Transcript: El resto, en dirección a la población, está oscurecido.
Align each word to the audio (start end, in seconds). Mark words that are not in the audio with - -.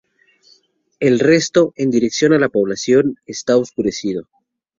El 0.99 1.19
resto, 1.19 1.73
en 1.77 1.91
dirección 1.91 2.33
a 2.33 2.39
la 2.39 2.49
población, 2.49 3.17
está 3.27 3.55
oscurecido. 3.55 4.27